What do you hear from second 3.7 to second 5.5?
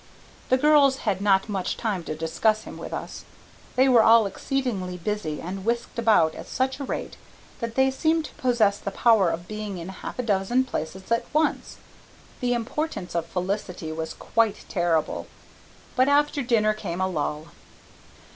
They were all exceedingly busy